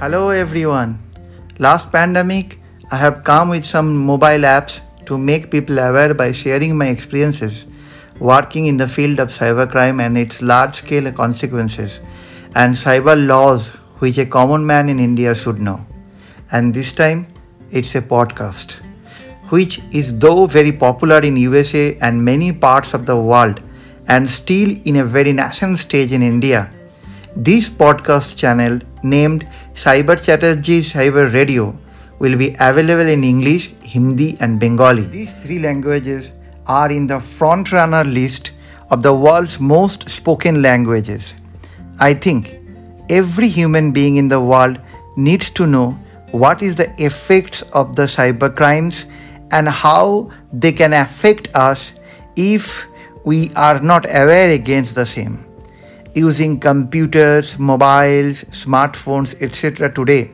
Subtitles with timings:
[0.00, 0.98] Hello everyone.
[1.58, 2.58] Last pandemic,
[2.90, 7.66] I have come with some mobile apps to make people aware by sharing my experiences
[8.18, 12.00] working in the field of cybercrime and its large scale consequences
[12.54, 13.68] and cyber laws
[13.98, 15.84] which a common man in India should know.
[16.50, 17.26] And this time,
[17.70, 18.76] it's a podcast
[19.50, 23.60] which is though very popular in USA and many parts of the world
[24.08, 26.72] and still in a very nascent stage in India.
[27.36, 31.76] This podcast channel named Cyber Chatterjee Cyber Radio
[32.18, 35.02] will be available in English, Hindi and Bengali.
[35.02, 36.32] These three languages
[36.66, 38.52] are in the front runner list
[38.90, 41.34] of the world's most spoken languages.
[41.98, 42.58] I think
[43.08, 44.78] every human being in the world
[45.16, 45.98] needs to know
[46.32, 49.06] what is the effects of the cyber crimes
[49.50, 51.92] and how they can affect us
[52.36, 52.86] if
[53.24, 55.44] we are not aware against the same.
[56.14, 59.92] Using computers, mobiles, smartphones, etc.
[59.92, 60.30] today,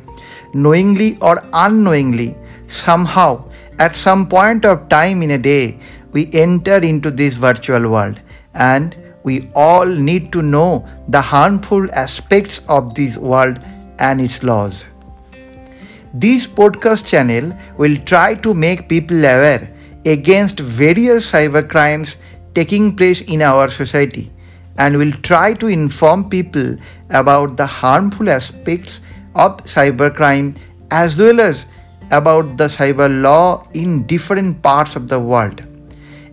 [0.54, 2.34] knowingly or unknowingly,
[2.68, 5.78] somehow, at some point of time in a day,
[6.12, 8.20] we enter into this virtual world
[8.54, 13.60] and we all need to know the harmful aspects of this world
[13.98, 14.86] and its laws.
[16.14, 19.70] This podcast channel will try to make people aware
[20.06, 22.16] against various cyber crimes
[22.54, 24.32] taking place in our society
[24.78, 26.76] and will try to inform people
[27.10, 29.00] about the harmful aspects
[29.34, 30.56] of cybercrime
[30.90, 31.66] as well as
[32.10, 35.62] about the cyber law in different parts of the world.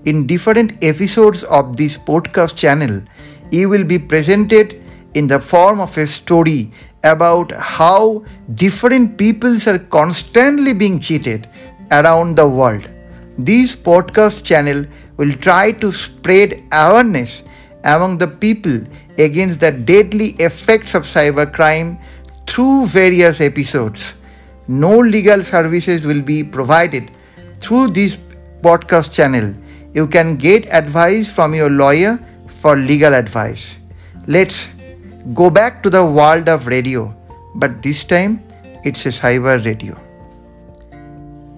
[0.06, 3.02] In different episodes of this podcast channel,
[3.52, 4.84] you will be presented
[5.14, 6.72] in the form of a story
[7.04, 8.24] about how
[8.56, 11.50] different peoples are constantly being cheated
[11.92, 12.88] around the world.
[13.38, 14.86] This podcast channel
[15.18, 17.44] will try to spread awareness
[17.84, 18.82] among the people
[19.18, 22.00] against the deadly effects of cybercrime
[22.48, 24.16] through various episodes.
[24.68, 27.12] No legal services will be provided
[27.60, 28.18] through this
[28.62, 29.54] podcast channel.
[29.94, 33.78] You can get advice from your lawyer for legal advice.
[34.28, 34.70] Let's
[35.34, 37.14] go back to the world of radio,
[37.56, 38.42] but this time
[38.84, 40.00] it's a cyber radio.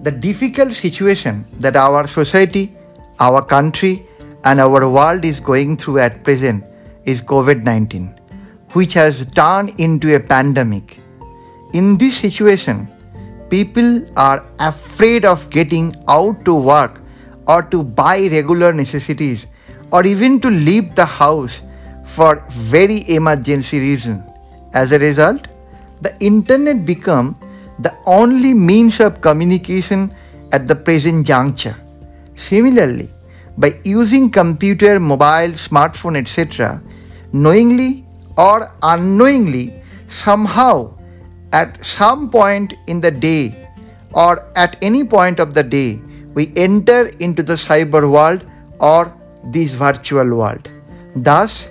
[0.02, 2.76] The difficult situation that our society,
[3.18, 4.06] our country,
[4.48, 6.64] and our world is going through at present
[7.04, 8.04] is COVID 19,
[8.74, 11.00] which has turned into a pandemic.
[11.72, 12.86] In this situation,
[13.50, 17.00] people are afraid of getting out to work
[17.48, 19.46] or to buy regular necessities
[19.90, 21.62] or even to leave the house
[22.04, 24.22] for very emergency reason.
[24.74, 25.48] As a result,
[26.02, 27.34] the internet become
[27.80, 30.14] the only means of communication
[30.52, 31.76] at the present juncture.
[32.36, 33.10] Similarly,
[33.58, 36.82] by using computer, mobile, smartphone, etc.,
[37.32, 38.06] knowingly
[38.36, 40.92] or unknowingly, somehow
[41.52, 43.68] at some point in the day
[44.12, 46.00] or at any point of the day,
[46.34, 48.46] we enter into the cyber world
[48.78, 50.70] or this virtual world.
[51.14, 51.68] Thus,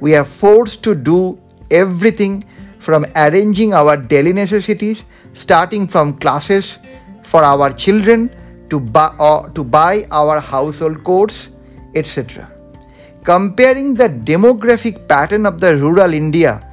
[0.00, 1.38] we are forced to do
[1.70, 2.44] everything
[2.78, 6.78] from arranging our daily necessities, starting from classes
[7.22, 8.30] for our children
[8.70, 11.50] to buy, or uh, to buy our household codes,
[11.94, 12.50] etc.
[13.24, 16.64] Comparing the demographic pattern of the rural India,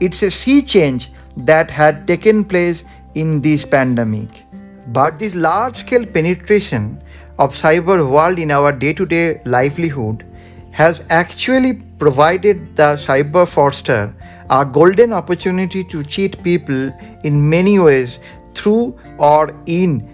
[0.00, 4.44] it's a sea change that had taken place in this pandemic.
[4.88, 7.02] But this large scale penetration
[7.38, 10.26] of cyber world in our day to day livelihood
[10.72, 14.14] has actually provided the cyber fraudster
[14.50, 16.90] a golden opportunity to cheat people
[17.24, 18.18] in many ways
[18.54, 20.11] through or in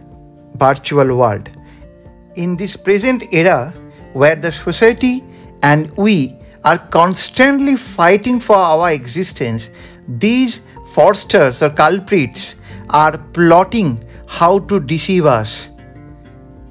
[0.58, 1.50] virtual world.
[2.34, 3.72] In this present era
[4.12, 5.24] where the society
[5.62, 9.70] and we are constantly fighting for our existence,
[10.06, 10.60] these
[10.94, 12.54] fraudsters or culprits
[12.90, 15.68] are plotting how to deceive us.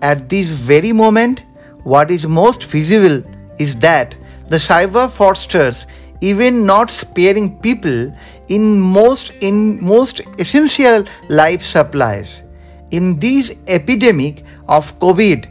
[0.01, 1.43] At this very moment,
[1.83, 3.23] what is most visible
[3.57, 4.15] is that
[4.49, 5.85] the cyber fraudsters
[6.21, 8.13] even not sparing people
[8.47, 12.41] in most in most essential life supplies
[12.91, 15.47] in this epidemic of covid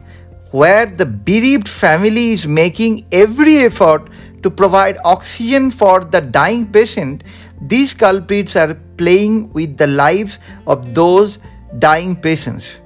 [0.52, 4.08] where the bereaved family is making every effort
[4.42, 7.22] to provide oxygen for the dying patient
[7.60, 11.38] these culprits are playing with the lives of those
[11.78, 12.78] dying patients.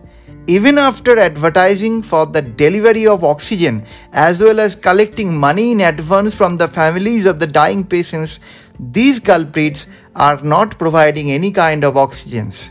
[0.47, 6.35] Even after advertising for the delivery of oxygen as well as collecting money in advance
[6.35, 8.39] from the families of the dying patients,
[8.79, 9.87] these culprits
[10.17, 12.71] are not providing any kind of oxygens.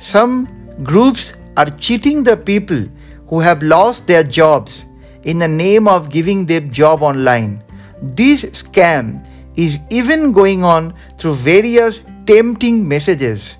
[0.00, 0.46] Some
[0.82, 2.86] groups are cheating the people
[3.28, 4.84] who have lost their jobs
[5.24, 7.62] in the name of giving them job online.
[8.02, 9.26] This scam
[9.56, 13.56] is even going on through various tempting messages.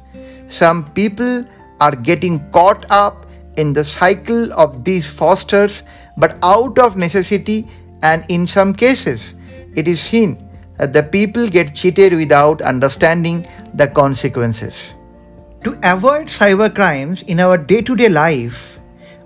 [0.49, 1.45] Some people
[1.81, 3.27] are getting caught up
[3.57, 5.83] in the cycle of these fosters,
[6.17, 7.67] but out of necessity,
[8.03, 9.35] and in some cases,
[9.75, 10.43] it is seen
[10.79, 14.95] that the people get cheated without understanding the consequences.
[15.67, 18.79] To avoid cyber crimes in our day to day life,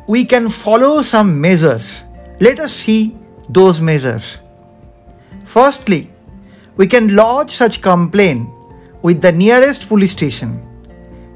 [0.06, 2.02] we can follow some measures.
[2.40, 3.14] Let us see
[3.50, 4.38] those measures.
[5.44, 6.08] Firstly,
[6.78, 8.48] we can lodge such complaint
[9.02, 10.56] with the nearest police station.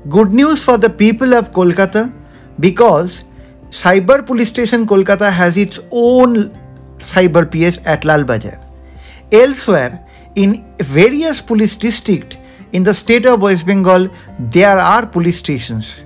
[0.08, 2.10] Good news for the people of Kolkata
[2.58, 3.24] because
[3.68, 6.48] Cyber Police Station Kolkata has its own
[6.96, 8.24] cyber PS at Lal.
[9.30, 10.02] Elsewhere,
[10.34, 12.38] in various police districts
[12.74, 16.00] in the state of West Bengal, there are police stations.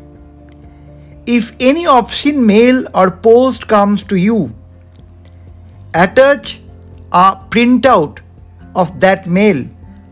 [1.26, 4.52] If any obscene mail or post comes to you,
[5.94, 6.60] attach
[7.12, 8.18] a printout
[8.74, 9.64] of that mail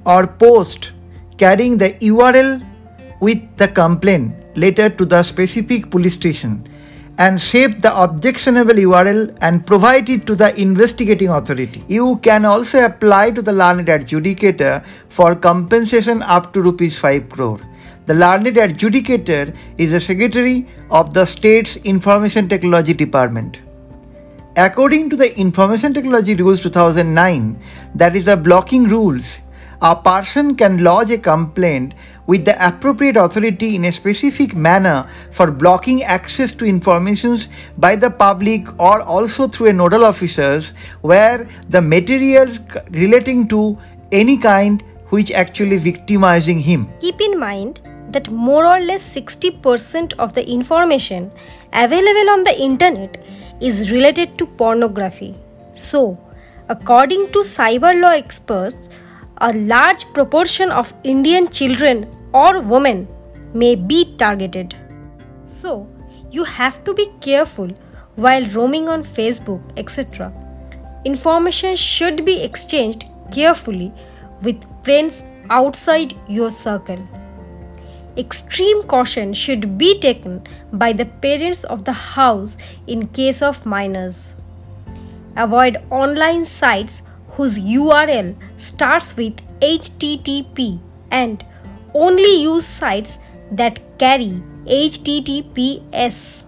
[0.07, 0.93] or post
[1.37, 2.67] carrying the URL
[3.21, 6.65] with the complaint letter to the specific police station
[7.19, 11.85] and save the objectionable URL and provide it to the investigating authority.
[11.89, 17.61] You can also apply to the learned adjudicator for compensation up to rupees 5 crore.
[18.07, 23.61] The learned adjudicator is the secretary of the state's information technology department.
[24.57, 27.61] According to the Information Technology Rules 2009,
[27.95, 29.39] that is the blocking rules,
[29.83, 31.93] a person can lodge a complaint
[32.27, 38.11] with the appropriate authority in a specific manner for blocking access to informations by the
[38.11, 40.71] public or also through a nodal officers
[41.03, 43.79] where the materials relating to
[44.13, 46.89] any kind which actually victimizing him.
[47.01, 47.81] Keep in mind
[48.11, 51.31] that more or less 60% of the information
[51.73, 53.19] available on the internet
[53.61, 55.35] is related to pornography.
[55.73, 56.19] So,
[56.69, 58.91] according to cyber law experts,
[59.39, 63.07] a large proportion of Indian children or women
[63.55, 64.75] may be targeted.
[65.45, 65.87] So,
[66.31, 67.71] you have to be careful
[68.17, 70.33] while roaming on Facebook, etc.
[71.05, 73.93] Information should be exchanged carefully
[74.43, 77.09] with friends outside your circle.
[78.19, 80.43] Extreme caution should be taken
[80.73, 82.57] by the parents of the house
[82.87, 84.35] in case of minors.
[85.37, 90.79] Avoid online sites whose URL starts with HTTP
[91.11, 91.45] and
[92.05, 93.19] only use sites
[93.51, 96.45] that carry HTTPS.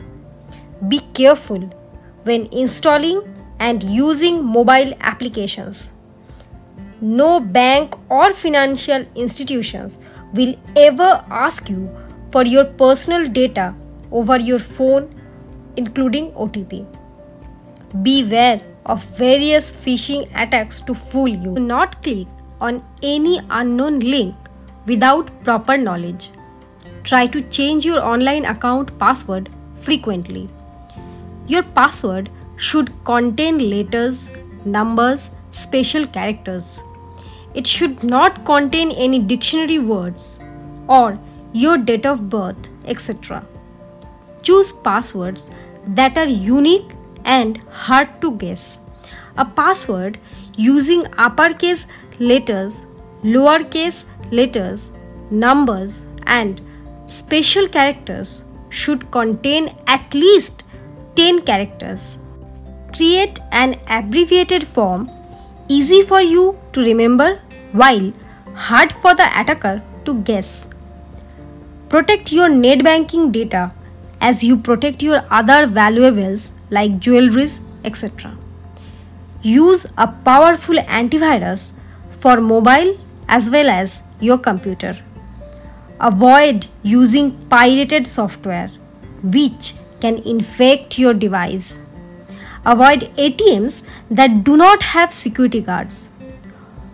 [0.88, 1.60] Be careful
[2.24, 3.22] when installing
[3.58, 5.92] and using mobile applications.
[7.00, 9.98] No bank or financial institutions
[10.34, 11.88] will ever ask you
[12.32, 13.74] for your personal data
[14.10, 15.08] over your phone,
[15.76, 16.84] including OTP.
[18.02, 21.54] Beware of various phishing attacks to fool you.
[21.54, 22.26] Do not click
[22.60, 24.34] on any unknown link
[24.88, 26.30] without proper knowledge.
[27.04, 29.48] Try to change your online account password
[29.80, 30.48] frequently.
[31.46, 34.28] Your password should contain letters,
[34.64, 36.82] numbers, special characters.
[37.54, 40.40] It should not contain any dictionary words
[40.88, 41.18] or
[41.52, 43.44] your date of birth, etc.
[44.42, 45.50] Choose passwords
[45.86, 46.92] that are unique
[47.24, 48.80] and hard to guess.
[49.36, 50.18] A password
[50.56, 51.86] using uppercase
[52.18, 52.84] letters,
[53.22, 54.90] lowercase letters,
[55.30, 56.60] numbers, and
[57.06, 60.64] special characters should contain at least
[61.16, 62.18] 10 characters.
[62.94, 65.10] Create an abbreviated form
[65.68, 67.40] easy for you to remember
[67.72, 68.12] while
[68.54, 70.68] hard for the attacker to guess.
[71.88, 73.72] Protect your net banking data
[74.20, 78.36] as you protect your other valuables like jewelries, etc.
[79.42, 81.70] Use a powerful antivirus
[82.10, 82.98] for mobile
[83.28, 84.96] as well as your computer.
[86.00, 88.70] Avoid using pirated software
[89.22, 91.78] which can infect your device.
[92.64, 96.08] Avoid ATMs that do not have security guards.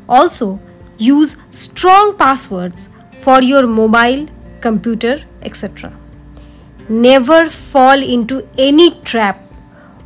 [0.09, 0.61] Also,
[0.99, 2.88] use strong passwords
[3.19, 4.26] for your mobile,
[4.61, 5.93] computer, etc.
[6.88, 9.41] Never fall into any trap,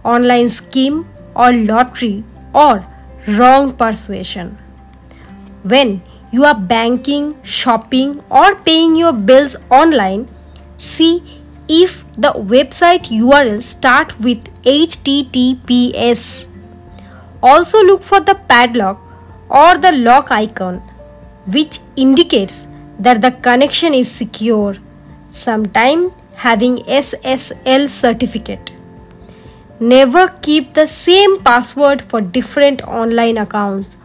[0.05, 2.85] online scheme, or lottery or
[3.29, 4.57] wrong persuasion.
[5.63, 10.29] When you are banking, shopping, or paying your bills online,
[10.77, 11.23] see
[11.69, 16.47] if the website URL start with HTTPS.
[17.43, 19.01] Also look for the padlock
[19.49, 20.83] or the lock icon
[21.53, 22.67] which indicates
[22.99, 24.75] that the connection is secure,
[25.31, 28.73] sometime having SSL certificate.
[29.81, 33.97] Never keep the same password for different online accounts.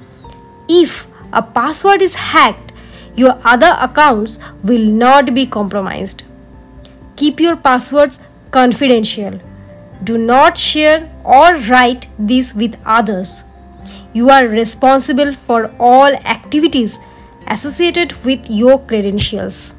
[0.70, 2.72] If a password is hacked,
[3.16, 6.24] your other accounts will not be compromised.
[7.16, 8.20] Keep your passwords
[8.52, 9.40] confidential.
[10.04, 13.44] Do not share or write this with others.
[14.13, 17.00] You are responsible for all activities
[17.48, 19.74] associated with your credentials.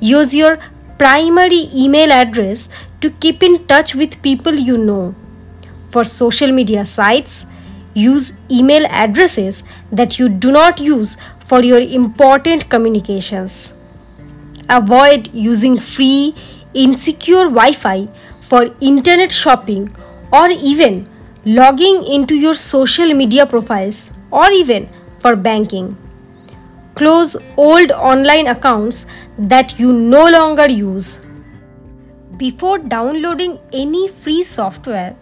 [0.00, 0.58] Use your
[0.98, 2.68] primary email address
[3.00, 5.14] to keep in touch with people you know.
[5.88, 7.46] For social media sites,
[7.98, 13.72] use email addresses that you do not use for your important communications.
[14.70, 16.34] Avoid using free,
[16.74, 18.08] insecure Wi Fi
[18.40, 19.90] for internet shopping
[20.32, 21.08] or even
[21.44, 24.88] logging into your social media profiles or even
[25.20, 25.96] for banking.
[26.94, 29.06] Close old online accounts
[29.38, 31.18] that you no longer use.
[32.36, 35.16] Before downloading any free software,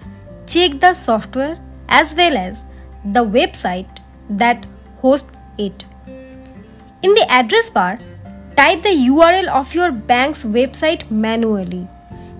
[0.46, 2.65] check the software as well as
[3.12, 3.98] the website
[4.28, 4.66] that
[4.98, 5.84] hosts it.
[7.02, 7.98] In the address bar,
[8.56, 11.86] type the URL of your bank's website manually.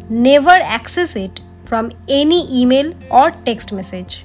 [0.08, 4.24] Never access it from any email or text message.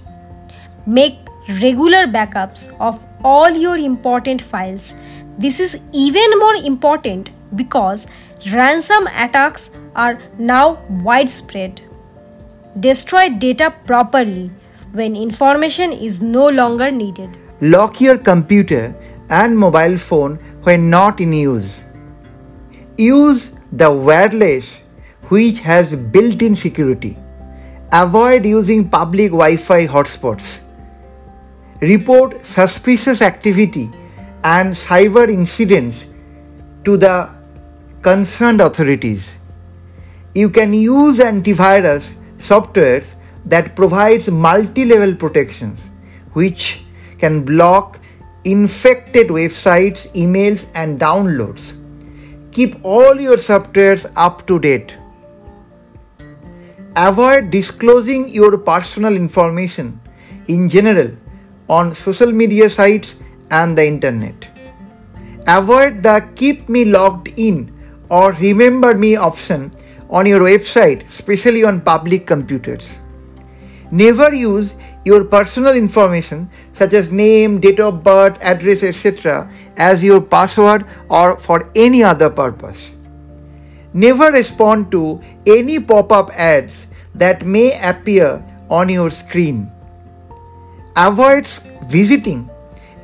[0.85, 1.17] Make
[1.61, 4.95] regular backups of all your important files.
[5.37, 8.07] This is even more important because
[8.51, 11.81] ransom attacks are now widespread.
[12.79, 14.49] Destroy data properly
[14.93, 17.29] when information is no longer needed.
[17.61, 18.93] Lock your computer
[19.29, 21.81] and mobile phone when not in use.
[22.97, 24.81] Use the wireless
[25.29, 27.17] which has built in security.
[27.93, 30.59] Avoid using public Wi Fi hotspots.
[31.81, 33.89] Report suspicious activity
[34.43, 36.07] and cyber incidents
[36.83, 37.29] to the
[38.01, 39.35] concerned authorities.
[40.35, 45.89] You can use antivirus softwares that provides multi-level protections
[46.33, 46.83] which
[47.17, 47.99] can block
[48.43, 51.73] infected websites, emails and downloads.
[52.51, 54.97] Keep all your softwares up to date
[56.97, 60.01] Avoid disclosing your personal information
[60.49, 61.09] in general
[61.69, 63.15] on social media sites
[63.49, 64.49] and the internet.
[65.47, 67.71] Avoid the keep me logged in
[68.09, 69.71] or remember me option
[70.09, 72.99] on your website, especially on public computers.
[73.91, 79.49] Never use your personal information such as name, date of birth, address, etc.
[79.75, 82.91] as your password or for any other purpose.
[83.93, 89.69] Never respond to any pop up ads that may appear on your screen.
[90.95, 91.45] Avoid
[91.83, 92.49] visiting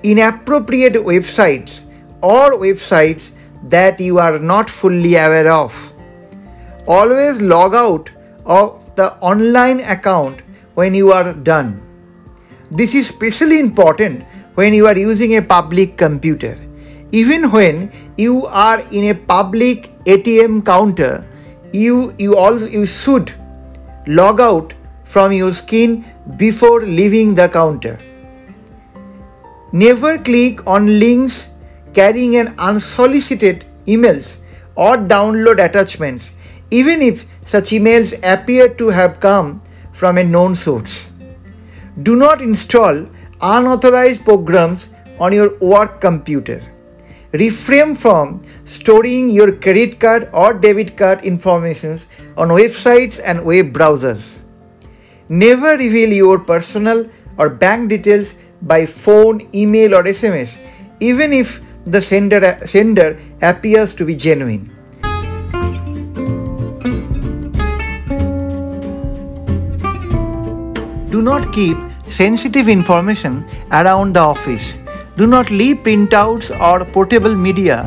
[0.03, 1.81] inappropriate websites
[2.21, 3.31] or websites
[3.63, 5.93] that you are not fully aware of.
[6.87, 8.09] Always log out
[8.45, 10.41] of the online account
[10.77, 11.69] when you are done.
[12.69, 16.55] This is especially important when you are using a public computer.
[17.11, 21.25] Even when you are in a public ATM counter,
[21.73, 23.33] you, you also you should
[24.05, 26.05] log out from your screen
[26.37, 27.97] before leaving the counter.
[29.71, 31.47] Never click on links
[31.93, 34.37] carrying an unsolicited emails
[34.75, 36.31] or download attachments
[36.69, 39.61] even if such emails appear to have come
[39.99, 41.09] from a known source.
[42.03, 43.05] Do not install
[43.41, 44.89] unauthorized programs
[45.19, 46.61] on your work computer.
[47.31, 51.99] Refrain from storing your credit card or debit card information
[52.37, 54.39] on websites and web browsers.
[55.29, 60.57] Never reveal your personal or bank details by phone, email, or SMS,
[60.99, 64.76] even if the sender, sender appears to be genuine.
[71.17, 74.75] Do not keep sensitive information around the office
[75.17, 77.77] do not leave printouts or portable media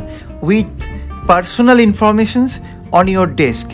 [0.42, 0.86] with
[1.28, 2.58] personal informations
[2.92, 3.70] on your desk.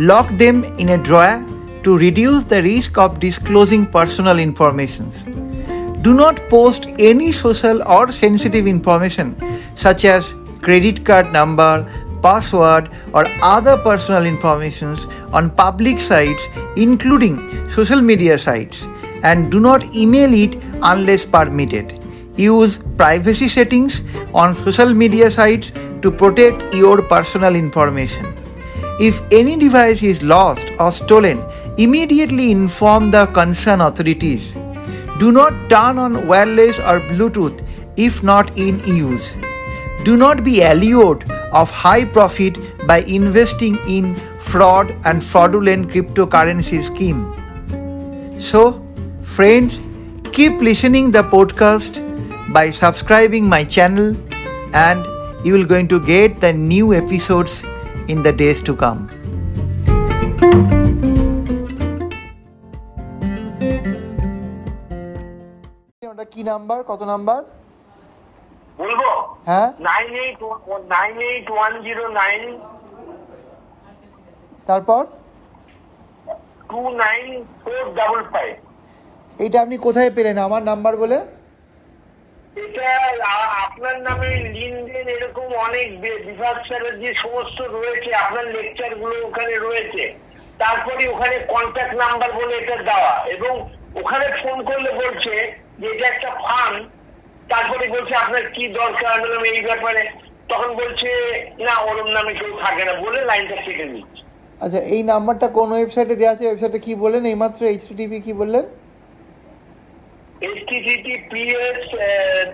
[0.00, 1.46] Lock them in a drawer
[1.84, 5.12] to reduce the risk of disclosing personal information.
[6.02, 9.36] Do not post any social or sensitive information
[9.76, 11.88] such as credit card number,
[12.22, 17.38] password, or other personal informations on public sites, including
[17.70, 18.88] social media sites,
[19.22, 22.00] and do not email it unless permitted.
[22.36, 24.02] Use privacy settings
[24.34, 28.34] on social media sites to protect your personal information.
[29.00, 31.42] If any device is lost or stolen,
[31.78, 34.52] immediately inform the concerned authorities.
[35.18, 37.62] Do not turn on wireless or Bluetooth
[37.96, 39.34] if not in use.
[40.04, 47.32] Do not be allured of high profit by investing in fraud and fraudulent cryptocurrency scheme.
[48.38, 48.85] So,
[49.35, 49.79] friends,
[50.31, 51.99] keep listening the podcast
[52.53, 54.15] by subscribing my channel
[54.73, 55.05] and
[55.45, 57.63] you will going to get the new episodes
[58.07, 59.09] in the days to come.
[66.11, 67.39] ওটা কি number কত number
[68.79, 69.09] বলবো
[69.49, 70.39] হ্যাঁ nine eight
[70.95, 72.41] nine eight one zero nine
[74.69, 75.01] তারপর
[76.69, 77.25] two nine
[77.63, 78.51] four double five
[79.44, 80.36] এইটা আপনি কোথায় পেলেন?
[80.38, 81.18] আমার নাম্বার বলে?
[82.64, 82.88] এটা
[83.64, 90.04] আপনার নামে লিনদেন এরকম অনেক বিভাগ স্যারের যে সমস্ত রয়েছে আপনার লেকচারগুলো ওখানে রয়েছে।
[90.58, 93.52] তারপরে ওখানে কন্ট্যাক্ট নাম্বার বলে এটা দেওয়া। এবং
[94.00, 95.34] ওখানে ফোন করলে বলছে
[95.80, 96.78] যে এটা একটা ফান্ড
[97.52, 99.14] তারপরে বলছে আপনার কি দরকার?
[99.22, 100.02] বললাম এই ব্যাপারে।
[100.50, 101.08] তখন বলছে
[101.66, 104.22] না ওরম নামে কেউ থাকে না। বলে লাইনটা কেটে দিচ্ছে
[104.64, 106.44] আচ্ছা এই নাম্বারটা কোন ওয়েবসাইটে দেওয়া আছে?
[106.46, 107.22] ওয়েবসাইটে কি বললেন?
[107.32, 108.64] এইমাত্র এইচটিটিপি কি বললেন?
[110.44, 111.82] এইচটিটিপিএস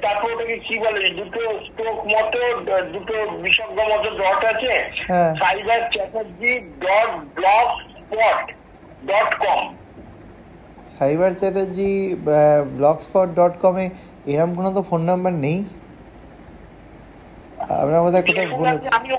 [0.05, 2.41] তারপর ওটাকে কি বলে দুটো স্ট্রোক মতো
[2.95, 4.73] দুটো বিসর্গ মতো ডট আছে।
[5.43, 6.53] Cyber Chatterjee
[6.85, 7.11] dot
[7.99, 8.45] Blogspot
[9.11, 9.63] dot com
[10.97, 11.91] cyber Chatterjee
[13.07, 13.87] Blogspot dot কমে
[14.33, 15.59] এরকম কোনো তো ফোন নাম্বার নেই?
[17.83, 19.11] আপনার বোধহয় কোথাও ভুল আমি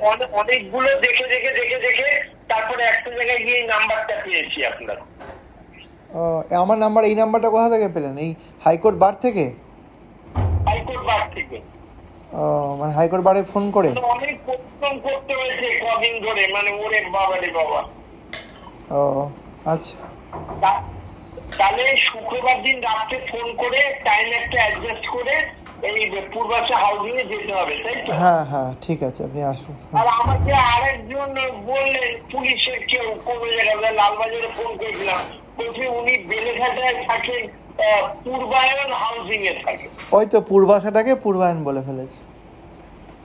[0.42, 2.10] অনেকগুলো দেখে দেখে দেখে দেখে
[2.52, 4.98] তারপরে একটা জায়গায় গিয়ে নাম্বারটা পেয়েছি আপনার।
[6.64, 8.16] আমার নাম্বার এই নাম্বারটা কোথা থেকে পেলেন?
[8.26, 8.32] এই
[8.66, 9.46] হাইকোর্ট বার থেকে?
[10.68, 11.58] হাইকোর্ট বার থেকে।
[12.42, 12.44] ও
[12.80, 13.90] মানে হাইকোর্ট বারে ফোন করে?
[14.16, 17.80] অনেক পরিশ্রম করতে হয়েছে কদিন ধরে মানে ওরে বাবা রে বাবা।
[18.98, 19.02] ও
[19.74, 19.98] আচ্ছা।
[21.60, 25.36] তাহলে শুক্রবার দিন রাত্রে ফোন করে টাইম একটা অ্যাডজাস্ট করে
[25.88, 26.00] এই
[26.34, 28.12] পূর্বাশা হাউজিং এ যেতে হবে তাই তো?
[28.22, 31.30] হ্যাঁ হ্যাঁ ঠিক আছে আপনি আসুন। আর আমাকে আরেকজন
[31.72, 33.94] বললেন পুলিশের কেউ কোনো জায়গায়?
[34.00, 35.22] লালবাজারে ফোন করেছিলাম।
[35.58, 37.44] বলছে উনি বেলেঘাটায় থাকেন
[38.26, 39.86] পূর্বায়ন হাউজিং এ থাকে।
[40.18, 42.20] ওই তো পূর্বাশাটাকে পূর্বায়ন বলে ফেলেছে।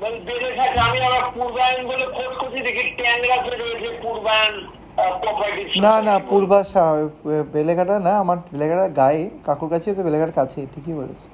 [0.01, 4.55] মানে বেলেঘাটা আমি আবার পূর্বায়ন বলে খোঁজ করছি দেখি ট্যাংরাতে রয়েছে পূর্বায়ন
[5.85, 6.83] না না পূর্বাশা
[7.55, 11.27] বেলেঘাটা না আমার বেলেঘাটার গায়ে কাকুর কাছে তো বেলেঘাটার কাছে ঠিকই বলেছে।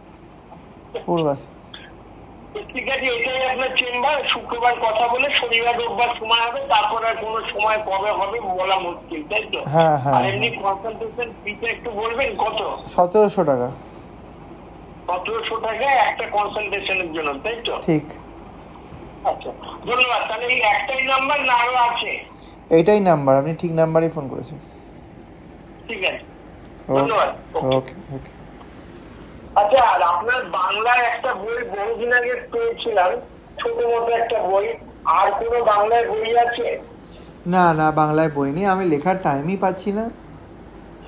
[1.06, 1.48] পূর্বাশা।
[2.54, 7.38] ঠিক আছে এটাই আপনার চেম্বার শুক্রবার কথা বলে শনিবার রোববার সময় হবে তারপর আর কোনো
[7.52, 9.60] সময় কবে হবে বলা মুশকিল তাই তো?
[9.66, 12.58] হ্যাঁ, হ্যাঁ, আর এমনি কনসালটেশন ফিটা একটু বলবেন কত?
[12.88, 13.68] সতেরোশো টাকা।
[15.06, 17.74] সতেরোশো টাকা একটা কনসালটেশনের জন্য তাই তো?
[17.82, 18.04] ঠিক।
[19.24, 19.50] আচ্ছা
[19.86, 22.12] ধন্যবাদ। তাহলে এই একটাই নাম্বার না আরও আছে?
[22.70, 24.58] এইটাই নাম্বার আপনি ঠিক নাম্বারেই ফোন করেছেন।
[25.88, 26.24] ঠিক আছে।
[26.88, 28.30] ধন্যবাদ। ওকে ওকে।
[29.60, 33.10] আচ্ছা আর আপনার বাংলায় একটা বই বহুদিন আগে পেয়েছিলাম
[33.60, 34.66] ছোট মতো একটা বই।
[35.18, 36.78] আর কোনো বাংলায় বই আছে?
[37.46, 40.04] না না বাংলায় বই নেই। আমি লেখার টাইমই পাচ্ছি না।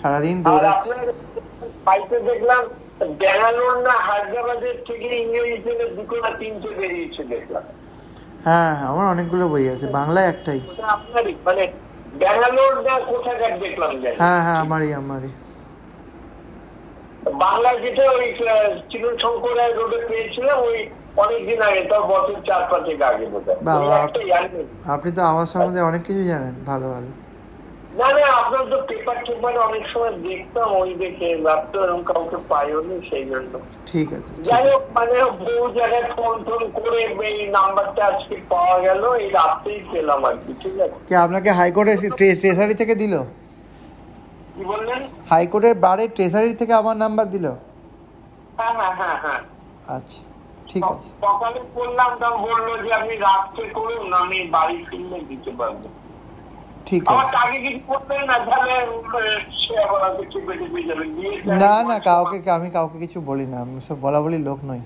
[0.01, 2.63] সারাদিন দৌড়াচ্ছি। আপনার দেখলাম
[3.21, 7.65] ব্যাঙ্গালোর না হায়দ্রাবাদের থেকে ইংরেজিতে দুটো না তিনটে বেরিয়েছে দেখলাম।
[8.45, 10.61] হ্যাঁ আমার অনেকগুলো বই আছে। বাংলায় একটাই।
[10.95, 11.65] আপনারই মানে
[12.21, 13.91] ব্যাঙ্গালোর না কোথাকার দেখলাম
[14.23, 15.31] হ্যাঁ হ্যাঁ আমারই আমারই।
[17.45, 18.27] বাংলায় যেটা ওই
[18.91, 20.79] চিরুন শঙ্কর রোডে পেয়েছিলাম ওই
[21.17, 23.49] অনেকদিন আগে বছর চার পাঁচেক আগে বোধ।
[24.95, 27.11] আপনি তো আমার সম্বন্ধে অনেক কিছু জানেন ভালো ভালো।
[28.01, 32.81] না না আপনার তো পেপার টেপার অনেক সময় দেখতাম ওই দেখে ভাবতো এরকম কাউকে পাইও
[32.89, 33.53] নি সেই জন্য।
[33.87, 35.15] ঠিক আছে যাই হোক মানে
[35.47, 40.53] বহু জায়গায় ফোন টোন করে এই নাম্বারটা আজকে পাওয়া গেল এই রাত্রেই পেলাম আর কি
[40.63, 41.95] ঠিক আছে। কে আপনাকে হাইকোর্টে
[42.41, 43.15] ট্রেসারি থেকে দিল?
[44.57, 45.03] কি বললেন?
[45.31, 47.47] হাইকোর্টের বারে ট্রেসারি থেকে আমার নাম্বার দিল।
[48.57, 49.41] হ্যাঁ হ্যাঁ হ্যাঁ হ্যাঁ।
[49.97, 50.23] আচ্ছা
[50.69, 52.11] ঠিক আছে। সকালে করলাম
[52.43, 55.81] বলল যে আপনি রাত্রে করুন আমি বাড়ি ফিরলে দিতে পারব।
[56.87, 57.27] ঠিক আছে।
[61.47, 64.81] না না কাউকে আমি কাউকে কিছু বলি না আমি সব বলা বলি লোক নই।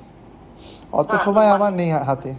[0.92, 2.34] অত সময় আমার নেই হাতে।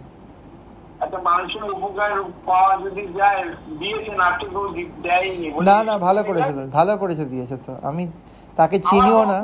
[1.02, 2.10] একটা মানুষের উপকার
[2.46, 3.44] পাওয়া যদি যায়
[3.78, 4.66] দিয়েছেন আজকে কেউ
[5.02, 8.08] দেয়নি। না না ভালো করেছে তো ভালো করেছে দিয়েছে তো। আমি
[8.56, 9.38] তাকে চিনিও না।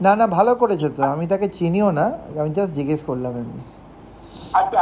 [0.00, 2.06] না না ভালো করেছে তো। আমি তাকে চিনিও না।
[2.40, 3.62] আমি জাস্ট জিজ্ঞেস করলাম এমনি।
[4.52, 4.80] আচ্ছা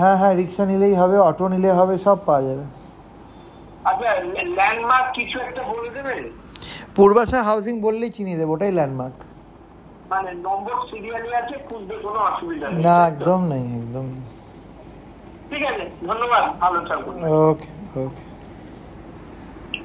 [0.00, 2.64] হ্যাঁ হ্যাঁ রিক্সা নিলেই হবে অটো নিলে হবে সব পাওয়া যাবে।
[3.84, 4.08] আচ্ছা
[4.56, 6.24] ল্যান্ডমার্ক কিছু একটা বলে দেবেন?
[6.96, 9.16] পূর্বাশা হাউসিং বললেই চিনিয়ে দেবো ওটাই ল্যান্ডমার্ক
[10.10, 14.26] মানে নম্বর সিরিয়ালে আছে খুঁজতে কোনো অসুবিধা নেই। না একদম নেই একদম নেই।
[15.50, 17.14] ঠিক আছে ধন্যবাদ ভালো থাকুন।
[17.48, 17.68] ওকে
[18.06, 18.22] ওকে